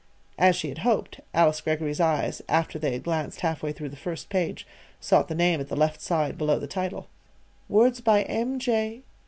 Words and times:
As 0.39 0.55
she 0.55 0.69
had 0.69 0.79
hoped, 0.79 1.19
Alice 1.31 1.61
Greggory's 1.61 1.99
eyes, 1.99 2.41
after 2.49 2.79
they 2.79 2.93
had 2.93 3.03
glanced 3.03 3.41
half 3.41 3.61
way 3.61 3.71
through 3.71 3.89
the 3.89 3.95
first 3.95 4.29
page, 4.29 4.65
sought 4.99 5.27
the 5.27 5.35
name 5.35 5.61
at 5.61 5.69
the 5.69 5.75
left 5.75 6.01
side 6.01 6.39
below 6.39 6.57
the 6.57 6.65
title. 6.65 7.07
"'Words 7.69 8.01
by 8.01 8.23
M. 8.23 8.57
J. 8.57 9.01